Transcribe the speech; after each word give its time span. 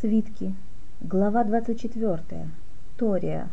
Свитки. 0.00 0.54
Глава 1.02 1.44
24. 1.44 2.48
Тория. 2.96 3.48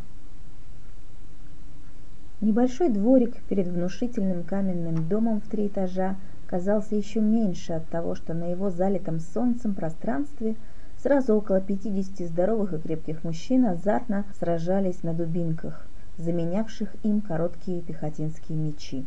Небольшой 2.39 2.88
дворик 2.88 3.36
перед 3.50 3.68
внушительным 3.68 4.43
каменным 4.43 5.10
домом 5.10 5.41
в 5.41 5.49
три 5.49 5.68
этажа 5.68 6.15
казался 6.46 6.96
еще 6.96 7.20
меньше 7.20 7.73
от 7.73 7.89
того, 7.89 8.15
что 8.15 8.33
на 8.33 8.46
его 8.46 8.70
залитом 8.70 9.20
солнцем 9.20 9.73
пространстве 9.73 10.55
сразу 11.04 11.36
около 11.36 11.60
50 11.60 12.25
здоровых 12.29 12.71
и 12.71 12.77
крепких 12.77 13.25
мужчин 13.25 13.66
азартно 13.66 14.23
сражались 14.39 15.04
на 15.04 15.14
дубинках, 15.14 15.86
заменявших 16.18 16.95
им 17.04 17.20
короткие 17.20 17.82
пехотинские 17.82 18.57
мечи. 18.57 19.05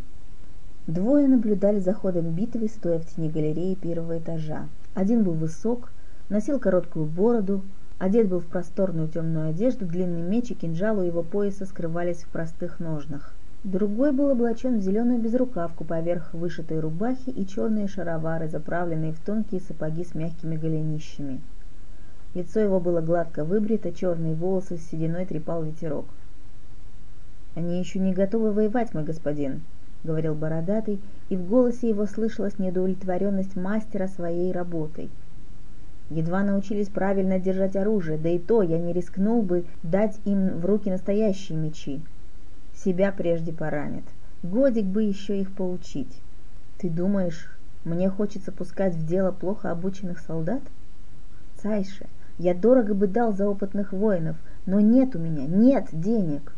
Двое 0.87 1.27
наблюдали 1.27 1.79
за 1.79 1.95
ходом 1.95 2.33
битвы, 2.33 2.69
стоя 2.69 2.99
в 2.99 3.07
тени 3.07 3.31
галереи 3.31 3.77
первого 3.77 4.19
этажа. 4.19 4.69
Один 4.95 5.23
был 5.23 5.33
высок, 5.33 5.91
носил 6.31 6.61
короткую 6.61 7.07
бороду, 7.07 7.63
одет 7.99 8.29
был 8.29 8.39
в 8.39 8.47
просторную 8.47 9.09
темную 9.09 9.51
одежду, 9.51 9.85
длинный 9.85 10.23
меч 10.23 10.51
и 10.53 10.55
кинжал 10.55 11.01
у 11.01 11.03
его 11.03 11.23
пояса 11.23 11.67
скрывались 11.67 12.23
в 12.23 12.29
простых 12.29 12.79
ножнах. 12.79 13.35
Другой 13.65 14.13
был 14.13 14.31
облачен 14.31 14.79
в 14.79 14.83
зеленую 14.83 15.21
безрукавку 15.21 15.85
поверх 15.85 16.33
вышитой 16.33 16.81
рубахи 16.81 17.29
и 17.29 17.47
черные 17.47 17.89
шаровары, 17.89 18.49
заправленные 18.49 19.13
в 19.13 19.19
тонкие 19.19 19.61
сапоги 19.61 20.05
с 20.05 20.15
мягкими 20.15 20.57
голенищами. 20.57 21.41
Лицо 22.33 22.61
его 22.61 22.81
было 22.81 23.01
гладко 23.01 23.45
выбрито, 23.45 23.93
черные 23.93 24.35
волосы 24.35 24.79
с 24.79 24.87
сединой 24.89 25.27
трепал 25.27 25.65
ветерок. 25.65 26.07
«Они 27.57 27.81
еще 27.81 27.99
не 27.99 28.15
готовы 28.15 28.53
воевать, 28.53 28.95
мой 28.95 29.03
господин»,— 29.03 29.63
говорил 30.05 30.35
бородатый, 30.37 31.01
и 31.29 31.37
в 31.37 31.47
голосе 31.49 31.89
его 31.89 32.07
слышалась 32.07 32.59
неудовлетворенность 32.59 33.57
мастера 33.57 34.07
своей 34.07 34.53
работой— 34.53 35.11
едва 36.11 36.43
научились 36.43 36.89
правильно 36.89 37.39
держать 37.39 37.77
оружие, 37.77 38.19
да 38.19 38.29
и 38.29 38.39
то 38.39 38.63
я 38.63 38.79
не 38.79 38.93
рискнул 38.93 39.43
бы 39.43 39.65
дать 39.83 40.19
им 40.25 40.59
в 40.59 40.67
руки 40.67 40.91
настоящие 40.91 41.57
мечи. 41.57 42.03
Себя 42.75 43.13
прежде 43.13 43.53
поранят. 43.53 44.05
Годик 44.43 44.85
бы 44.85 45.05
еще 45.05 45.41
их 45.41 45.53
поучить. 45.53 46.21
Ты 46.79 46.91
думаешь, 46.91 47.57
мне 47.85 48.11
хочется 48.11 48.53
пускать 48.53 48.95
в 48.95 49.07
дело 49.07 49.33
плохо 49.33 49.71
обученных 49.71 50.19
солдат? 50.19 50.63
Цайше, 51.57 52.07
я 52.39 52.55
дорого 52.55 52.95
бы 52.95 53.07
дал 53.07 53.33
за 53.33 53.49
опытных 53.49 53.93
воинов, 53.93 54.37
но 54.67 54.81
нет 54.81 55.15
у 55.15 55.19
меня, 55.19 55.47
нет 55.47 55.89
денег. 55.93 56.55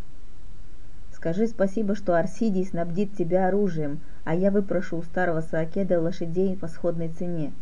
Скажи 1.13 1.47
спасибо, 1.47 1.95
что 1.95 2.17
Арсидий 2.17 2.65
снабдит 2.65 3.17
тебя 3.17 3.49
оружием, 3.49 4.01
а 4.25 4.35
я 4.35 4.51
выпрошу 4.51 4.99
у 4.99 5.03
старого 5.03 5.41
Саакеда 5.41 6.01
лошадей 6.01 6.57
по 6.57 6.69
сходной 6.69 7.09
цене. 7.09 7.53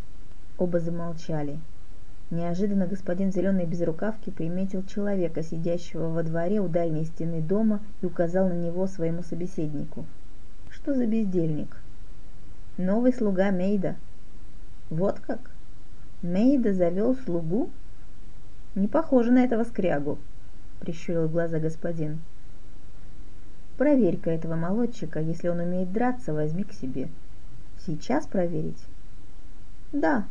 Оба 0.56 0.80
замолчали. 0.80 1.58
Неожиданно 2.30 2.86
господин 2.86 3.32
в 3.32 3.34
зеленой 3.34 3.66
безрукавке 3.66 4.30
приметил 4.30 4.84
человека, 4.84 5.42
сидящего 5.42 6.08
во 6.08 6.22
дворе 6.22 6.60
у 6.60 6.68
дальней 6.68 7.04
стены 7.04 7.40
дома, 7.40 7.80
и 8.02 8.06
указал 8.06 8.48
на 8.48 8.52
него 8.54 8.86
своему 8.86 9.22
собеседнику. 9.22 10.06
Что 10.70 10.94
за 10.94 11.06
бездельник? 11.06 11.76
Новый 12.76 13.12
слуга 13.12 13.50
Мейда. 13.50 13.96
Вот 14.90 15.18
как? 15.18 15.50
Мейда 16.22 16.72
завел 16.72 17.16
слугу? 17.16 17.68
Не 18.76 18.86
похоже 18.86 19.32
на 19.32 19.44
этого 19.44 19.64
скрягу, 19.64 20.18
прищурил 20.78 21.28
глаза 21.28 21.58
господин. 21.58 22.20
Проверь-ка 23.76 24.30
этого 24.30 24.54
молодчика, 24.54 25.20
если 25.20 25.48
он 25.48 25.58
умеет 25.58 25.92
драться, 25.92 26.32
возьми 26.32 26.62
к 26.62 26.72
себе. 26.72 27.08
Сейчас 27.84 28.26
проверить? 28.26 28.84
Да, 29.92 30.26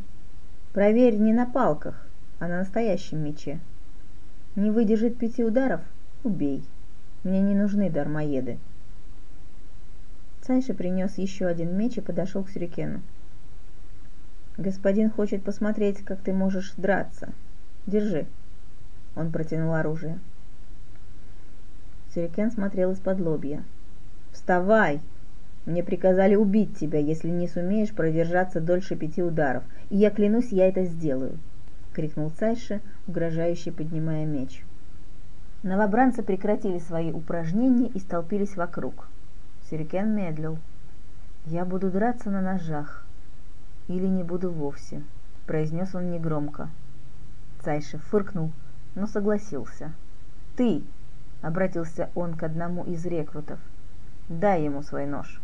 Проверь 0.73 1.17
не 1.17 1.33
на 1.33 1.45
палках, 1.45 2.05
а 2.39 2.47
на 2.47 2.59
настоящем 2.59 3.23
мече. 3.23 3.59
Не 4.55 4.69
выдержит 4.69 5.17
пяти 5.17 5.43
ударов– 5.43 5.81
убей. 6.23 6.63
Мне 7.23 7.41
не 7.41 7.55
нужны 7.55 7.89
дармоеды. 7.89 8.59
Цайша 10.41 10.73
принес 10.73 11.17
еще 11.17 11.47
один 11.47 11.75
меч 11.75 11.97
и 11.97 12.01
подошел 12.01 12.43
к 12.43 12.49
Сюрикену. 12.49 13.01
«Господин 14.57 15.09
хочет 15.09 15.43
посмотреть, 15.43 16.03
как 16.03 16.19
ты 16.21 16.33
можешь 16.33 16.73
драться. 16.75 17.29
Держи». 17.85 18.25
Он 19.15 19.31
протянул 19.31 19.73
оружие. 19.73 20.19
Сюрикен 22.13 22.51
смотрел 22.51 22.91
из-под 22.91 23.19
лобья. 23.19 23.63
«Вставай!» 24.31 25.01
Мне 25.65 25.83
приказали 25.83 26.35
убить 26.35 26.77
тебя, 26.77 26.99
если 26.99 27.29
не 27.29 27.47
сумеешь 27.47 27.93
продержаться 27.93 28.59
дольше 28.59 28.95
пяти 28.95 29.21
ударов, 29.21 29.63
и 29.89 29.97
я 29.97 30.09
клянусь, 30.09 30.51
я 30.51 30.67
это 30.67 30.85
сделаю!»— 30.85 31.37
крикнул 31.93 32.31
Цайше, 32.31 32.81
угрожающе 33.07 33.71
поднимая 33.71 34.25
меч. 34.25 34.63
Новобранцы 35.61 36.23
прекратили 36.23 36.79
свои 36.79 37.11
упражнения 37.11 37.87
и 37.87 37.99
столпились 37.99 38.55
вокруг. 38.55 39.07
Сюрикен 39.69 40.15
медлил. 40.15 40.57
«Я 41.45 41.65
буду 41.65 41.91
драться 41.91 42.31
на 42.31 42.41
ножах. 42.41 43.05
Или 43.87 44.07
не 44.07 44.23
буду 44.23 44.51
вовсе»,— 44.51 45.03
произнес 45.45 45.93
он 45.93 46.09
негромко. 46.11 46.69
Цайше 47.61 47.97
фыркнул, 47.97 48.51
но 48.95 49.05
согласился. 49.05 49.91
«Ты!»— 50.55 50.81
обратился 51.41 52.09
он 52.15 52.35
к 52.35 52.43
одному 52.43 52.85
из 52.85 53.05
рекрутов. 53.05 53.59
«Дай 54.29 54.63
ему 54.63 54.81
свой 54.81 55.05
нож». 55.05 55.41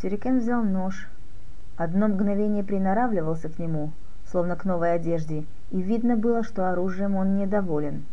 Сюрикен 0.00 0.38
взял 0.38 0.62
нож. 0.62 1.08
Одно 1.76 2.06
мгновение 2.06 2.62
приноравливался 2.62 3.48
к 3.48 3.58
нему, 3.58 3.90
словно 4.30 4.54
к 4.54 4.64
новой 4.64 4.94
одежде, 4.94 5.44
и 5.72 5.82
видно 5.82 6.16
было, 6.16 6.44
что 6.44 6.70
оружием 6.70 7.16
он 7.16 7.36
недоволен. 7.36 8.04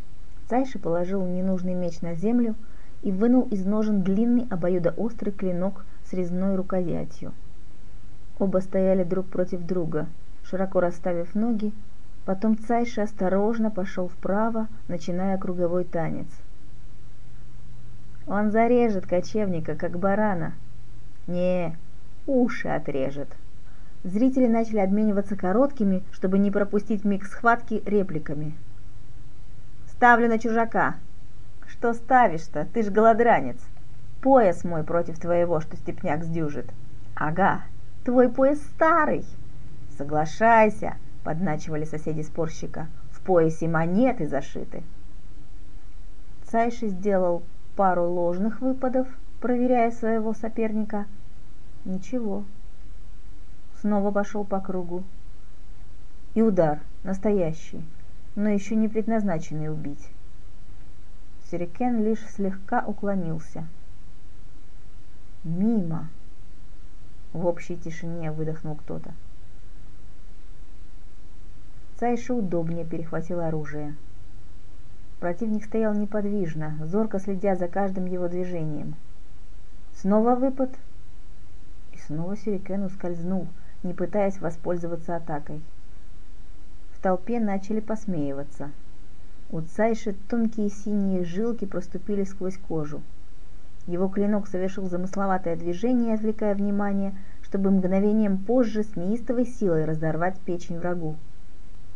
Цайши 0.49 0.79
положил 0.79 1.23
ненужный 1.23 1.75
меч 1.75 2.01
на 2.01 2.15
землю 2.15 2.55
и 3.03 3.11
вынул 3.11 3.43
из 3.51 3.65
ножен 3.65 4.01
длинный 4.01 4.47
обоюдоострый 4.49 5.31
клинок 5.31 5.85
с 6.05 6.13
резной 6.13 6.55
рукоятью. 6.55 7.33
Оба 8.39 8.59
стояли 8.59 9.03
друг 9.03 9.27
против 9.27 9.61
друга, 9.61 10.07
широко 10.43 10.79
расставив 10.79 11.35
ноги, 11.35 11.71
потом 12.25 12.57
Цайши 12.57 13.01
осторожно 13.01 13.69
пошел 13.69 14.07
вправо, 14.07 14.67
начиная 14.87 15.37
круговой 15.37 15.83
танец. 15.83 16.27
«Он 18.25 18.49
зарежет 18.49 19.05
кочевника, 19.05 19.75
как 19.75 19.99
барана», 19.99 20.53
не, 21.27 21.75
уши 22.27 22.67
отрежет. 22.67 23.29
Зрители 24.03 24.47
начали 24.47 24.79
обмениваться 24.79 25.35
короткими, 25.35 26.03
чтобы 26.11 26.37
не 26.37 26.51
пропустить 26.51 27.03
миг 27.03 27.25
схватки, 27.25 27.81
репликами. 27.85 28.55
«Ставлю 29.87 30.29
на 30.29 30.37
чужака!» 30.37 30.95
«Что 31.67 31.93
ставишь-то? 31.93 32.67
Ты 32.73 32.83
ж 32.83 32.91
голодранец!» 32.91 33.57
«Пояс 34.21 34.63
мой 34.63 34.83
против 34.83 35.19
твоего, 35.19 35.59
что 35.61 35.77
степняк 35.77 36.23
сдюжит!» 36.23 36.71
«Ага, 37.15 37.61
твой 38.03 38.29
пояс 38.29 38.59
старый!» 38.61 39.25
«Соглашайся!»— 39.97 40.97
подначивали 41.23 41.85
соседи 41.85 42.21
спорщика. 42.21 42.87
«В 43.11 43.21
поясе 43.21 43.67
монеты 43.67 44.27
зашиты!» 44.27 44.83
Цайши 46.43 46.89
сделал 46.89 47.41
пару 47.75 48.03
ложных 48.03 48.61
выпадов, 48.61 49.07
проверяя 49.39 49.91
своего 49.91 50.33
соперника. 50.33 51.05
Ничего. 51.85 52.43
Снова 53.81 54.11
пошел 54.11 54.43
по 54.43 54.59
кругу. 54.59 55.03
И 56.33 56.41
удар, 56.41 56.81
настоящий, 57.03 57.83
но 58.35 58.49
еще 58.49 58.75
не 58.75 58.87
предназначенный 58.87 59.71
убить. 59.71 60.09
Сирикен 61.49 62.03
лишь 62.03 62.25
слегка 62.27 62.83
уклонился. 62.85 63.67
«Мимо!» 65.43 66.09
В 67.31 67.45
общей 67.45 67.77
тишине 67.77 68.31
выдохнул 68.31 68.75
кто-то. 68.75 69.13
Цайша 71.97 72.33
удобнее 72.33 72.83
перехватил 72.83 73.39
оружие. 73.39 73.95
Противник 75.19 75.65
стоял 75.65 75.93
неподвижно, 75.93 76.77
зорко 76.81 77.19
следя 77.19 77.55
за 77.55 77.67
каждым 77.67 78.05
его 78.05 78.27
движением. 78.27 78.95
Снова 80.05 80.35
выпад. 80.35 80.69
И 81.93 81.97
снова 81.97 82.37
Сюрикен 82.37 82.83
ускользнул, 82.83 83.47
не 83.81 83.91
пытаясь 83.91 84.39
воспользоваться 84.39 85.15
атакой. 85.15 85.63
В 86.91 87.01
толпе 87.01 87.39
начали 87.39 87.79
посмеиваться. 87.79 88.69
У 89.49 89.61
Цайши 89.61 90.13
тонкие 90.29 90.69
синие 90.69 91.23
жилки 91.23 91.65
проступили 91.65 92.23
сквозь 92.23 92.55
кожу. 92.55 93.01
Его 93.87 94.07
клинок 94.07 94.47
совершил 94.47 94.87
замысловатое 94.87 95.55
движение, 95.55 96.13
отвлекая 96.13 96.53
внимание, 96.53 97.17
чтобы 97.41 97.71
мгновением 97.71 98.37
позже 98.37 98.83
с 98.83 98.95
неистовой 98.95 99.47
силой 99.47 99.85
разорвать 99.85 100.37
печень 100.41 100.77
врагу. 100.77 101.15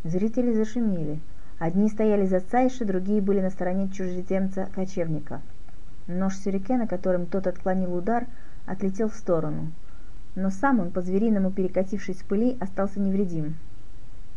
Зрители 0.04 0.52
зашумели. 0.52 1.20
Одни 1.60 1.88
стояли 1.90 2.26
за 2.26 2.40
Цайши, 2.40 2.86
другие 2.86 3.22
были 3.22 3.40
на 3.40 3.52
стороне 3.52 3.88
чужеземца-кочевника– 3.88 5.42
Нож 6.10 6.38
сюрикена, 6.38 6.88
которым 6.88 7.28
тот 7.28 7.46
отклонил 7.46 7.94
удар, 7.96 8.26
отлетел 8.66 9.10
в 9.10 9.16
сторону. 9.16 9.72
Но 10.34 10.50
сам 10.50 10.80
он, 10.80 10.90
по-звериному 10.90 11.52
перекатившись 11.52 12.18
в 12.18 12.26
пыли, 12.26 12.58
остался 12.60 13.00
невредим. 13.00 13.58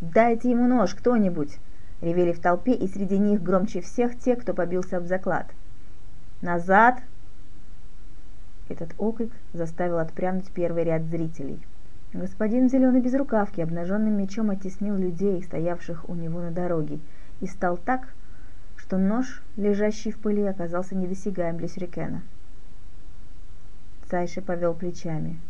«Дайте 0.03 0.51
ему 0.51 0.69
нож, 0.69 0.95
кто-нибудь!» 0.95 1.59
Ревели 2.03 2.33
в 2.33 2.41
толпе, 2.41 2.75
и 2.75 2.87
среди 2.89 3.17
них 3.17 3.43
громче 3.43 3.81
всех 3.81 4.19
те, 4.19 4.37
кто 4.37 4.53
побился 4.53 4.99
об 4.99 5.07
заклад. 5.07 5.47
«Назад!» 6.43 7.01
Этот 8.69 8.91
окрик 8.99 9.33
заставил 9.55 9.97
отпрянуть 9.97 10.51
первый 10.51 10.85
ряд 10.85 11.05
зрителей. 11.05 11.59
Господин 12.13 12.69
в 12.69 12.71
зеленой 12.71 13.01
безрукавке 13.01 13.63
обнаженным 13.63 14.19
мечом 14.19 14.51
оттеснил 14.51 14.97
людей, 14.97 15.43
стоявших 15.43 16.07
у 16.11 16.15
него 16.15 16.43
на 16.43 16.51
дороге, 16.51 16.99
и 17.41 17.47
стал 17.47 17.79
так, 17.79 18.09
что 18.93 18.99
нож, 18.99 19.41
лежащий 19.57 20.11
в 20.11 20.19
пыли, 20.19 20.43
оказался 20.43 20.95
недосягаем 20.95 21.57
для 21.57 21.67
сюрикена. 21.67 22.21
Цайши 24.11 24.43
повел 24.43 24.75
плечами. 24.75 25.41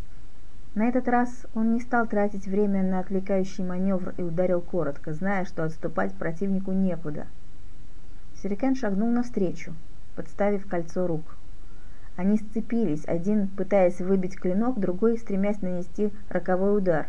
На 0.77 0.87
этот 0.87 1.09
раз 1.09 1.47
он 1.53 1.75
не 1.75 1.81
стал 1.81 2.07
тратить 2.07 2.47
время 2.47 2.85
на 2.85 3.01
отвлекающий 3.01 3.65
маневр 3.65 4.15
и 4.17 4.23
ударил 4.23 4.61
коротко, 4.61 5.13
зная, 5.13 5.45
что 5.45 5.65
отступать 5.65 6.15
противнику 6.15 6.71
некуда. 6.71 7.27
Сюрикен 8.41 8.77
шагнул 8.77 9.11
навстречу, 9.11 9.75
подставив 10.15 10.69
кольцо 10.69 11.09
рук– 11.09 11.37
они 12.17 12.37
сцепились, 12.37 13.05
один 13.07 13.49
пытаясь 13.49 14.01
выбить 14.01 14.37
клинок, 14.37 14.79
другой 14.79 15.19
стремясь 15.19 15.63
нанести 15.63 16.13
роковой 16.29 16.77
удар. 16.77 17.09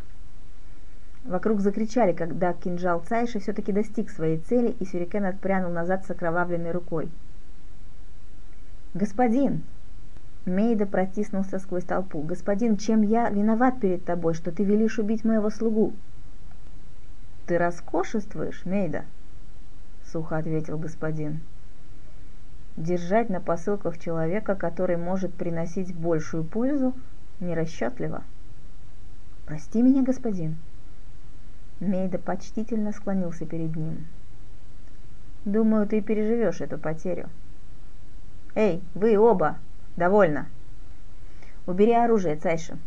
Вокруг 1.24 1.62
закричали, 1.62 2.12
когда 2.12 2.52
кинжал 2.54 3.02
Цайши 3.08 3.40
все-таки 3.40 3.72
достиг 3.72 4.10
своей 4.10 4.40
цели, 4.40 4.76
и 4.80 4.86
Сюрикен 4.86 5.26
отпрянул 5.26 5.72
назад 5.72 6.06
с 6.06 6.12
окровавленной 6.12 6.72
рукой. 6.72 7.10
«Господин!» 8.94 9.64
Мейда 10.46 10.86
протиснулся 10.86 11.60
сквозь 11.60 11.86
толпу. 11.86 12.22
«Господин, 12.22 12.76
чем 12.76 13.02
я 13.02 13.30
виноват 13.30 13.80
перед 13.80 14.04
тобой, 14.04 14.34
что 14.34 14.52
ты 14.52 14.66
велишь 14.66 15.00
убить 15.00 15.24
моего 15.24 15.50
слугу?» 15.50 15.94
«Ты 17.46 17.58
роскошествуешь, 17.58 18.66
Мейда?»— 18.66 19.06
сухо 20.12 20.38
ответил 20.38 20.78
господин. 20.78 21.40
Держать 22.76 23.30
на 23.30 23.40
посылках 23.40 23.98
человека, 23.98 24.56
который 24.56 24.98
может 24.98 25.34
приносить 25.34 25.96
большую 25.96 26.44
пользу, 26.44 26.94
нерасчетливо. 27.40 28.24
«Прости 29.46 29.82
меня, 29.82 30.04
господин». 30.04 30.58
Мейда 31.84 32.18
почтительно 32.18 32.92
склонился 32.92 33.46
перед 33.46 33.76
ним. 33.76 34.08
«Думаю, 35.46 35.88
ты 35.88 36.02
переживешь 36.02 36.62
эту 36.62 36.78
потерю». 36.78 37.30
«Эй, 38.56 38.82
вы 38.94 39.18
оба! 39.18 39.58
Довольно!» 39.98 40.48
«Убери 41.66 41.94
оружие, 41.94 42.38
Цайша!» 42.38 42.78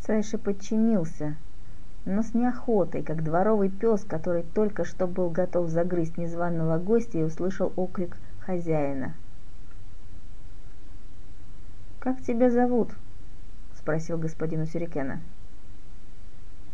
Цайша 0.00 0.38
подчинился, 0.38 1.36
но 2.04 2.22
с 2.22 2.34
неохотой, 2.34 3.02
как 3.02 3.24
дворовый 3.24 3.70
пес, 3.70 4.04
который 4.04 4.42
только 4.42 4.84
что 4.84 5.06
был 5.06 5.30
готов 5.30 5.70
загрызть 5.70 6.18
незваного 6.18 6.78
гостя 6.78 7.18
и 7.18 7.22
услышал 7.22 7.72
оклик 7.76 8.16
хозяина. 8.40 9.14
«Как 12.00 12.20
тебя 12.20 12.50
зовут?»– 12.50 12.90
спросил 13.78 14.18
господин 14.18 14.62
у 14.62 14.66
Сюрикена. 14.66 15.20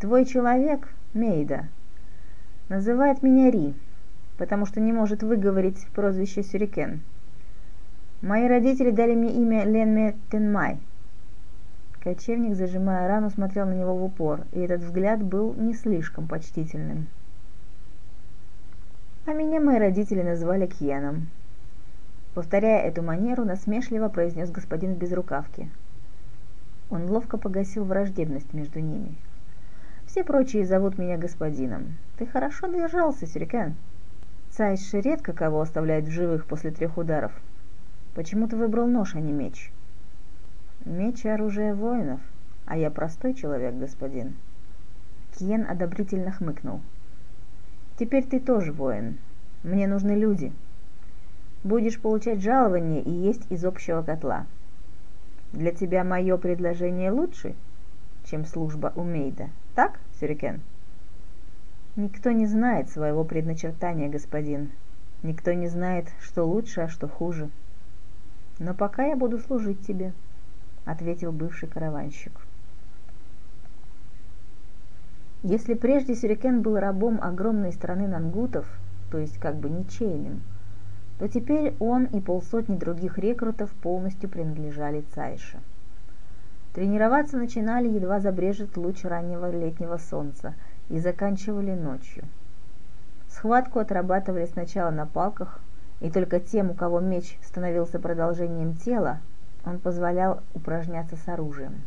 «Твой 0.01 0.25
человек, 0.25 0.89
Мейда, 1.13 1.69
называет 2.67 3.23
меня 3.23 3.49
Ри, 3.49 3.73
потому 4.37 4.65
что 4.65 4.81
не 4.81 4.91
может 4.91 5.23
выговорить 5.23 5.87
прозвище 5.93 6.43
Сюрикен. 6.43 6.99
Мои 8.21 8.47
родители 8.47 8.91
дали 8.91 9.15
мне 9.15 9.31
имя 9.31 9.63
Ленме 9.63 10.15
Тенмай– 10.29 10.77
Кочевник, 12.03 12.55
зажимая 12.55 13.07
рану, 13.07 13.29
смотрел 13.29 13.67
на 13.67 13.75
него 13.75 13.95
в 13.95 14.03
упор, 14.03 14.45
и 14.53 14.59
этот 14.59 14.81
взгляд 14.81 15.21
был 15.21 15.53
не 15.53 15.75
слишком 15.75 16.27
почтительным. 16.27 17.07
«А 19.27 19.33
меня 19.33 19.61
мои 19.61 19.77
родители 19.77 20.23
назвали 20.23 20.65
Кьеном», 20.65 21.27
Повторяя 22.33 22.81
эту 22.87 23.03
манеру, 23.03 23.45
насмешливо 23.45 24.07
произнес 24.07 24.49
господин 24.49 24.95
в 24.95 24.97
безрукавке. 24.97 25.69
Он 26.89 27.05
ловко 27.05 27.37
погасил 27.37 27.83
враждебность 27.83 28.51
между 28.53 28.79
ними. 28.79 29.13
«Все 30.11 30.25
прочие 30.25 30.65
зовут 30.65 30.97
меня 30.97 31.17
господином. 31.17 31.95
Ты 32.17 32.25
хорошо 32.25 32.67
держался, 32.67 33.25
Сюрикен. 33.25 33.75
Цайши 34.49 34.99
редко 34.99 35.31
кого 35.31 35.61
оставляет 35.61 36.03
в 36.03 36.11
живых 36.11 36.47
после 36.47 36.71
трех 36.71 36.97
ударов. 36.97 37.31
Почему 38.13 38.49
ты 38.49 38.57
выбрал 38.57 38.87
нож, 38.87 39.15
а 39.15 39.21
не 39.21 39.31
меч?» 39.31 39.71
Меч– 40.83 41.25
оружие 41.27 41.73
воинов, 41.73 42.19
а 42.65 42.75
я 42.75 42.91
простой 42.91 43.33
человек, 43.33 43.73
господин. 43.75 44.33
Киен 45.33 45.65
одобрительно 45.65 46.33
хмыкнул. 46.33 46.81
Теперь 47.97 48.25
ты 48.25 48.41
тоже 48.41 48.73
воин. 48.73 49.17
Мне 49.63 49.87
нужны 49.87 50.11
люди. 50.11 50.51
Будешь 51.63 52.01
получать 52.01 52.41
жалование 52.41 53.01
и 53.01 53.11
есть 53.11 53.49
из 53.49 53.63
общего 53.63 54.01
котла. 54.01 54.45
Для 55.53 55.71
тебя 55.71 56.03
мое 56.03 56.35
предложение 56.35 57.11
лучше, 57.11 57.55
чем 58.31 58.45
служба 58.45 58.93
у 58.95 59.03
Мейда. 59.03 59.49
Так, 59.75 59.99
Сюрикен? 60.19 60.61
Никто 61.95 62.31
не 62.31 62.47
знает 62.47 62.89
своего 62.89 63.23
предначертания, 63.23 64.09
господин. 64.09 64.71
Никто 65.21 65.51
не 65.51 65.67
знает, 65.67 66.07
что 66.21 66.45
лучше, 66.45 66.81
а 66.81 66.87
что 66.87 67.07
хуже. 67.07 67.49
Но 68.57 68.73
пока 68.73 69.05
я 69.05 69.15
буду 69.15 69.37
служить 69.37 69.85
тебе.— 69.85 70.13
ответил 70.85 71.31
бывший 71.31 71.69
караванщик. 71.69 72.31
Если 75.43 75.75
прежде 75.75 76.15
Сюрикен 76.15 76.61
был 76.61 76.79
рабом 76.79 77.19
огромной 77.21 77.71
страны 77.71 78.07
нангутов, 78.07 78.67
то 79.11 79.19
есть 79.19 79.37
как 79.37 79.57
бы 79.57 79.69
ничейным, 79.69 80.41
то 81.19 81.27
теперь 81.27 81.75
он 81.79 82.05
и 82.05 82.19
полсотни 82.19 82.77
других 82.77 83.19
рекрутов 83.19 83.69
полностью 83.71 84.27
принадлежали 84.27 85.03
Цайше. 85.13 85.59
Тренироваться 86.73 87.37
начинали, 87.37 87.89
едва 87.89 88.19
забрежет 88.19 88.77
луч 88.77 89.03
раннего 89.03 89.51
летнего 89.51 89.97
солнца, 89.97 90.53
и 90.89 90.99
заканчивали 90.99 91.71
ночью. 91.71 92.23
Схватку 93.27 93.79
отрабатывали 93.79 94.45
сначала 94.45 94.89
на 94.89 95.05
палках, 95.05 95.59
и 95.99 96.09
только 96.09 96.39
тем, 96.39 96.71
у 96.71 96.73
кого 96.73 96.99
меч 96.99 97.37
становился 97.41 97.99
продолжением 97.99 98.75
тела, 98.75 99.19
он 99.65 99.79
позволял 99.79 100.41
упражняться 100.53 101.15
с 101.15 101.27
оружием. 101.27 101.81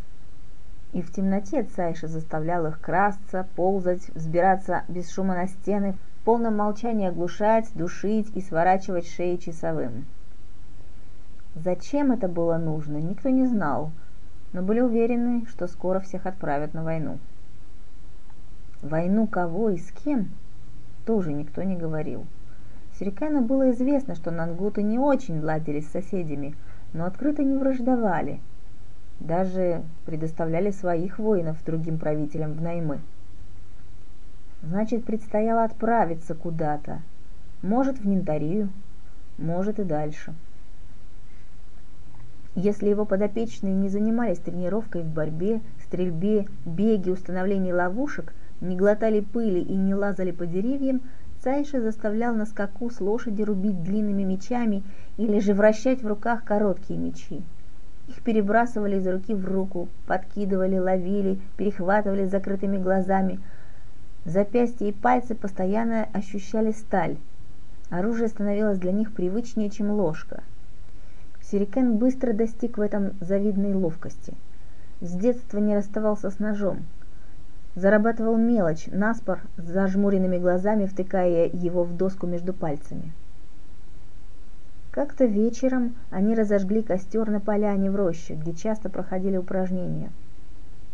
И 0.92 1.02
в 1.02 1.12
темноте 1.12 1.64
Цайша 1.64 2.06
заставлял 2.06 2.66
их 2.66 2.81
красться, 2.81 3.46
ползать, 3.56 4.08
взбираться 4.14 4.84
без 4.88 5.10
шума 5.10 5.34
на 5.34 5.48
стены, 5.48 5.94
в 6.20 6.25
полном 6.25 6.56
молчании 6.56 7.08
оглушать, 7.08 7.69
душить 7.74 8.31
и 8.34 8.41
сворачивать 8.41 9.08
шеи 9.08 9.36
часовым. 9.36 10.06
Зачем 11.55 12.12
это 12.12 12.29
было 12.29 12.56
нужно, 12.58 12.98
никто 12.98 13.29
не 13.29 13.46
знал, 13.46 13.91
но 14.55 14.63
были 14.63 14.81
уверены, 14.81 15.44
что 15.51 15.67
скоро 15.67 16.01
всех 16.01 16.25
отправят 16.25 16.73
на 16.73 16.82
войну. 16.82 17.19
Войну 18.81 19.27
кого 19.27 19.69
и 19.69 19.77
с 19.77 19.91
кем, 19.91 20.31
тоже 21.05 21.34
никто 21.34 21.63
не 21.63 21.77
говорил. 21.77 22.25
Сирикану 22.99 23.43
было 23.43 23.73
известно, 23.73 24.15
что 24.15 24.31
нангуты 24.31 24.82
не 24.82 24.99
очень 24.99 25.41
ладили 25.41 25.81
с 25.81 25.91
соседями– 25.91 26.55
но 26.94 27.05
открыто 27.05 27.43
не 27.43 27.58
враждовали, 27.58 28.41
даже 29.20 29.82
предоставляли 30.06 30.70
своих 30.70 31.19
воинов 31.19 31.63
другим 31.65 31.99
правителям 31.99 32.55
в 32.55 32.63
наймы. 32.63 33.01
Значит, 34.63 35.05
предстояло 35.05 35.65
отправиться 35.65 36.34
куда-то, 36.34 37.03
может 37.61 37.99
в 37.99 38.06
Нинтарию, 38.06 38.70
может 39.37 39.79
и 39.81 39.84
дальше. 39.84 40.32
Если 42.55 42.89
его 42.89 43.05
подопечные 43.05 43.75
не 43.75 43.89
занимались 43.89 44.39
тренировкой 44.39 45.03
в 45.03 45.08
борьбе, 45.08 45.61
стрельбе, 45.84 46.46
беге, 46.65 47.13
установлении 47.13 47.73
ловушек, 47.73 48.32
не 48.61 48.77
глотали 48.77 49.20
пыли 49.20 49.61
и 49.61 49.75
не 49.75 49.94
лазали 49.94 50.31
по 50.31 50.46
деревьям, 50.46 51.03
Цайши 51.44 51.82
заставлял 51.82 52.34
на 52.34 52.46
скаку 52.46 52.89
с 52.89 53.01
лошади 53.01 53.43
рубить 53.43 53.82
длинными 53.82 54.23
мечами 54.23 54.82
или 55.19 55.41
же 55.41 55.53
вращать 55.53 56.03
в 56.03 56.06
руках 56.06 56.43
короткие 56.43 56.99
мечи. 56.99 57.43
Их 58.08 58.23
перебрасывали 58.23 58.96
из 58.96 59.06
руки 59.06 59.34
в 59.34 59.44
руку, 59.44 59.89
подкидывали, 60.06 60.79
ловили, 60.79 61.39
перехватывали 61.58 62.25
закрытыми 62.25 62.79
глазами. 62.79 63.41
Запястья 64.25 64.87
и 64.87 64.93
пальцы 64.93 65.34
постоянно 65.34 66.08
ощущали 66.15 66.73
сталь. 66.73 67.17
Оружие 67.91 68.29
становилось 68.29 68.79
для 68.79 68.93
них 68.93 69.13
привычнее, 69.13 69.69
чем 69.69 69.91
ложка. 69.91 70.43
Сирикен 71.55 71.99
быстро 71.99 72.32
достиг 72.32 72.79
в 72.79 72.81
этом 72.81 73.13
завидной 73.20 73.75
ловкости. 73.75 74.34
С 75.01 75.13
детства 75.13 75.58
не 75.58 75.77
расставался 75.77 76.31
с 76.31 76.41
ножом– 76.41 76.79
зарабатывал 77.75 78.37
мелочь, 78.37 78.87
наспор, 78.87 79.41
с 79.56 79.65
зажмуренными 79.65 80.39
глазами, 80.39 80.87
втыкая 80.87 81.49
его 81.53 81.84
в 81.84 81.96
доску 81.96 82.27
между 82.27 82.53
пальцами. 82.53 83.13
Как-то 84.91 85.25
вечером 85.25 85.96
они 86.11 86.37
разожгли 86.37 86.82
костер 86.82 87.29
на 87.29 87.41
поляне 87.41 87.91
в 87.91 87.96
роще, 87.96 88.34
где 88.34 88.53
часто 88.53 88.89
проходили 88.89 89.37
упражнения. 89.37 90.11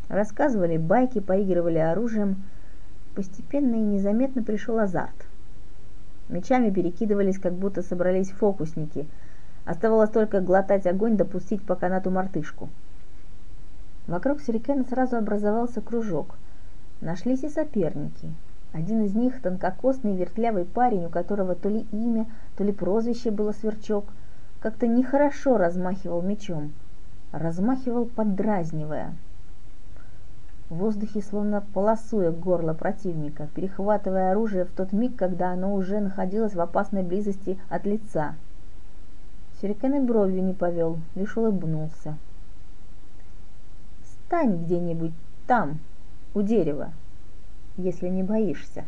Рассказывали 0.09 0.79
байки, 0.79 1.21
поигрывали 1.21 1.79
оружием. 1.79 2.43
Постепенно 3.14 3.75
и 3.75 3.81
незаметно 3.81 4.43
пришел 4.43 4.79
азарт. 4.79 5.26
Мечами 6.29 6.71
перекидывались, 6.71 7.38
как 7.38 7.52
будто 7.52 7.83
собрались 7.83 8.31
фокусники. 8.31 9.07
Оставалось 9.64 10.11
только 10.11 10.40
глотать 10.40 10.87
огонь, 10.87 11.17
допустить 11.17 11.62
по 11.64 11.75
канату 11.75 12.11
мартышку. 12.11 12.69
Вокруг 14.07 14.40
сюрикена 14.40 14.85
сразу 14.85 15.17
образовался 15.17 15.81
кружок. 15.81 16.37
Нашлись 17.00 17.45
и 17.45 17.49
соперники. 17.49 18.33
Один 18.73 19.02
из 19.05 19.14
них, 19.14 19.40
тонкокосный 19.40 20.17
вертлявый 20.17 20.64
парень, 20.64 21.07
у 21.07 21.09
которого 21.09 21.55
то 21.55 21.69
ли 21.69 21.87
имя, 21.93 22.26
то 22.57 22.64
ли 22.64 22.73
прозвище 22.73 23.31
было 23.31 23.52
Сверчок, 23.52 24.05
как-то 24.61 24.87
нехорошо 24.87 25.57
размахивал 25.57 26.23
мечом. 26.23 26.73
Размахивал, 27.33 28.07
поддразнивая. 28.07 29.14
В 30.69 30.76
воздухе, 30.76 31.21
словно 31.21 31.64
полосуя 31.75 32.31
горло 32.31 32.75
противника, 32.75 33.49
перехватывая 33.55 34.31
оружие 34.31 34.64
в 34.64 34.71
тот 34.71 34.93
миг, 34.93 35.17
когда 35.17 35.50
оно 35.50 35.75
уже 35.75 35.99
находилось 35.99 36.55
в 36.55 36.61
опасной 36.61 37.02
близости 37.02 37.59
от 37.69 37.87
лица. 37.87 38.35
Сюрикен 39.61 39.95
и 39.95 40.00
бровью 40.00 40.43
не 40.43 40.55
повел, 40.55 40.99
лишь 41.14 41.37
улыбнулся. 41.37 42.17
«Стань 44.05 44.64
где-нибудь 44.64 45.12
там, 45.47 45.81
у 46.33 46.40
дерева, 46.40 46.93
если 47.76 48.09
не 48.09 48.23
боишься», 48.23 48.85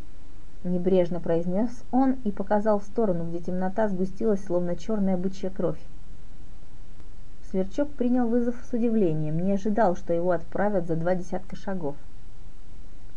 —небрежно 0.64 1.18
произнес 1.18 1.70
он 1.92 2.16
и 2.24 2.30
показал 2.30 2.78
в 2.78 2.84
сторону, 2.84 3.24
где 3.24 3.38
темнота 3.38 3.88
сгустилась, 3.88 4.44
словно 4.44 4.76
черная 4.76 5.16
бычья 5.16 5.48
кровь. 5.48 5.80
Сверчок 7.50 7.88
принял 7.90 8.28
вызов 8.28 8.56
с 8.70 8.72
удивлением, 8.72 9.38
не 9.38 9.52
ожидал, 9.52 9.96
что 9.96 10.12
его 10.12 10.32
отправят 10.32 10.86
за 10.86 10.96
два 10.96 11.14
десятка 11.14 11.56
шагов. 11.56 11.96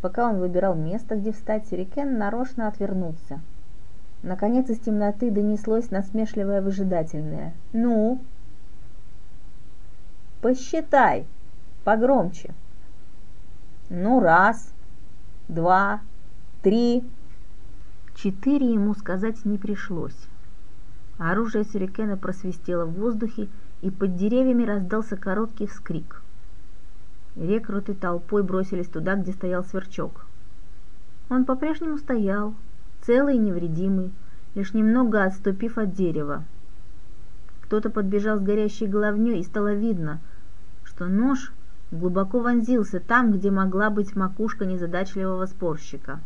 Пока 0.00 0.28
он 0.28 0.38
выбирал 0.38 0.74
место, 0.74 1.16
где 1.16 1.32
встать, 1.32 1.66
Сюрикен 1.68 2.16
нарочно 2.16 2.68
отвернулся. 2.68 3.40
Наконец 4.26 4.68
из 4.68 4.80
темноты 4.80 5.30
донеслось 5.30 5.92
насмешливое 5.92 6.60
выжидательное 6.60 7.54
«Ну?» 7.72 8.20
«Посчитай! 10.40 11.26
Погромче!» 11.84 12.52
«Ну, 13.88 14.18
раз, 14.18 14.72
два, 15.46 16.00
три...» 16.64 17.04
Четыре 18.16 18.72
ему 18.72 18.94
сказать 18.94 19.44
не 19.44 19.58
пришлось. 19.58 20.18
Оружие 21.18 21.62
Сюрикена 21.62 22.16
просвистело 22.16 22.84
в 22.84 22.94
воздухе 22.94 23.46
и 23.80 23.92
под 23.92 24.16
деревьями 24.16 24.64
раздался 24.64 25.16
короткий 25.16 25.68
вскрик. 25.68 26.20
Рекруты 27.36 27.94
толпой 27.94 28.42
бросились 28.42 28.88
туда, 28.88 29.14
где 29.14 29.30
стоял 29.30 29.62
сверчок. 29.62 30.26
Он 31.30 31.44
по-прежнему 31.44 31.96
стоял, 31.98 32.54
целый 33.06 33.36
и 33.36 33.38
невредимый, 33.38 34.12
лишь 34.54 34.74
немного 34.74 35.24
отступив 35.24 35.78
от 35.78 35.94
дерева. 35.94 36.44
Кто-то 37.62 37.88
подбежал 37.90 38.38
с 38.38 38.42
горящей 38.42 38.86
головней, 38.86 39.40
и 39.40 39.44
стало 39.44 39.74
видно, 39.74 40.20
что 40.84 41.06
нож 41.06 41.52
глубоко 41.90 42.40
вонзился 42.40 43.00
там, 43.00 43.32
где 43.32 43.50
могла 43.50 43.90
быть 43.90 44.16
макушка 44.16 44.66
незадачливого 44.66 45.46
спорщика. 45.46 46.20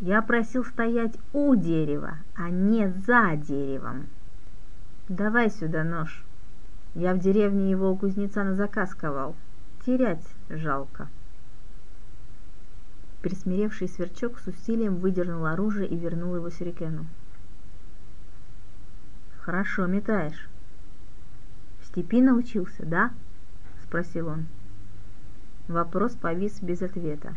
Я 0.00 0.20
просил 0.22 0.64
стоять 0.64 1.14
у 1.32 1.54
дерева, 1.54 2.18
а 2.34 2.50
не 2.50 2.88
за 3.06 3.36
деревом. 3.36 4.06
Давай 5.08 5.50
сюда 5.50 5.84
нож. 5.84 6.24
Я 6.94 7.14
в 7.14 7.18
деревне 7.18 7.70
его 7.70 7.90
у 7.90 7.96
кузнеца 7.96 8.42
на 8.44 8.54
заказ 8.54 8.94
ковал. 8.94 9.34
Терять 9.84 10.24
жалко. 10.48 11.08
Присмиревший 13.26 13.88
сверчок 13.88 14.38
с 14.38 14.46
усилием 14.46 14.98
выдернул 14.98 15.46
оружие 15.46 15.88
и 15.88 15.96
вернул 15.96 16.36
его 16.36 16.48
Сюрикену. 16.48 17.06
«Хорошо 19.40 19.86
метаешь». 19.86 20.48
«В 21.80 21.86
степи 21.86 22.22
научился, 22.22 22.86
да?»— 22.86 23.10
спросил 23.82 24.28
он. 24.28 24.46
Вопрос 25.66 26.12
повис 26.12 26.62
без 26.62 26.82
ответа. 26.82 27.34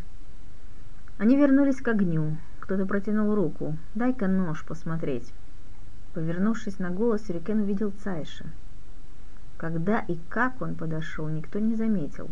Они 1.18 1.36
вернулись 1.36 1.82
к 1.82 1.88
огню. 1.88 2.36
Кто-то 2.60 2.86
протянул 2.86 3.34
руку. 3.34 3.76
«Дай-ка 3.96 4.28
нож 4.28 4.64
посмотреть». 4.64 5.34
Повернувшись 6.14 6.78
на 6.78 6.90
голос, 6.90 7.26
Сюрикен 7.26 7.62
увидел 7.62 7.90
Цайша. 8.04 8.44
Когда 9.56 9.98
и 9.98 10.16
как 10.28 10.62
он 10.62 10.76
подошел, 10.76 11.26
никто 11.28 11.58
не 11.58 11.74
заметил. 11.74 12.30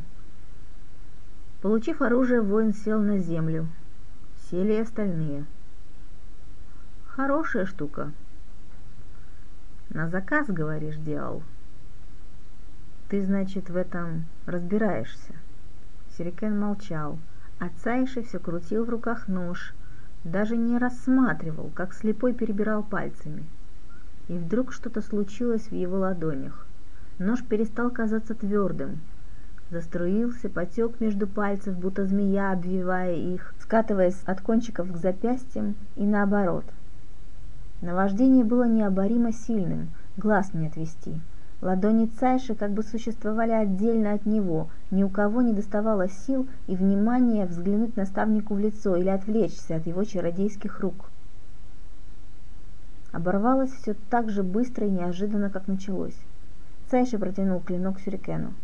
Получив 1.60 2.02
оружие, 2.02 2.40
воин 2.40 2.72
сел 2.72 3.00
на 3.00 3.18
землю. 3.18 3.66
Сели 4.50 4.74
и 4.74 4.80
остальные. 4.80 5.44
Хорошая 7.06 7.66
штука. 7.66 8.12
На 9.90 10.08
заказ, 10.08 10.46
говоришь, 10.48 10.96
делал. 10.96 11.42
Ты, 13.08 13.24
значит, 13.24 13.70
в 13.70 13.76
этом 13.76 14.26
разбираешься. 14.46 15.34
Сирикен 16.16 16.58
молчал, 16.58 17.18
а 17.58 17.70
все 17.70 18.38
крутил 18.38 18.84
в 18.84 18.90
руках 18.90 19.28
нож, 19.28 19.74
даже 20.24 20.56
не 20.56 20.78
рассматривал, 20.78 21.70
как 21.74 21.94
слепой 21.94 22.34
перебирал 22.34 22.82
пальцами– 22.82 23.44
и 24.28 24.34
вдруг 24.34 24.72
что-то 24.72 25.00
случилось 25.00 25.68
в 25.70 25.74
его 25.74 25.98
ладонях. 25.98 26.66
Нож 27.18 27.42
перестал 27.42 27.90
казаться 27.90 28.34
твердым. 28.34 29.00
Заструился, 29.70 30.48
потек 30.48 30.98
между 30.98 31.26
пальцев, 31.26 31.76
будто 31.76 32.06
змея, 32.06 32.52
обвивая 32.52 33.14
их, 33.14 33.54
скатываясь 33.60 34.22
от 34.24 34.40
кончиков 34.40 34.90
к 34.90 34.96
запястьям 34.96 35.74
и 35.96 36.06
наоборот. 36.06 36.64
Наваждение 37.82 38.44
было 38.44 38.64
необоримо 38.64 39.30
сильным, 39.32 39.90
глаз 40.16 40.54
не 40.54 40.68
отвести. 40.68 41.20
Ладони 41.60 42.06
Цайши 42.06 42.54
как 42.54 42.70
бы 42.70 42.82
существовали 42.82 43.50
отдельно 43.50 44.12
от 44.12 44.24
него, 44.24 44.68
ни 44.90 45.02
у 45.02 45.08
кого 45.08 45.42
не 45.42 45.52
доставало 45.52 46.08
сил 46.08 46.48
и 46.66 46.74
внимания 46.74 47.46
взглянуть 47.46 47.96
наставнику 47.96 48.54
в 48.54 48.58
лицо 48.58 48.96
или 48.96 49.08
отвлечься 49.08 49.76
от 49.76 49.86
его 49.86 50.04
чародейских 50.04 50.80
рук. 50.80 51.10
Оборвалось 53.12 53.72
все 53.72 53.94
так 54.08 54.30
же 54.30 54.42
быстро 54.42 54.86
и 54.86 54.90
неожиданно, 54.90 55.50
как 55.50 55.66
началось. 55.66 56.16
Цайши 56.90 57.18
протянул 57.18 57.60
клинок 57.60 58.00
сюрикену. 58.00 58.54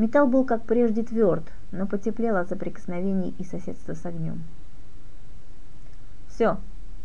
Металл 0.00 0.28
был, 0.28 0.46
как 0.46 0.62
прежде, 0.62 1.02
тверд, 1.02 1.44
но 1.72 1.86
потеплел 1.86 2.36
от 2.36 2.48
соприкосновений 2.48 3.34
и 3.38 3.44
соседства 3.44 3.92
с 3.92 4.06
огнем. 4.06 4.42
«Все, 6.26 6.56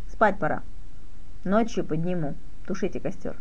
спать 0.08 0.40
пора. 0.40 0.64
Ночью 1.44 1.84
подниму. 1.84 2.36
Тушите 2.66 3.02
костер». 3.02 3.36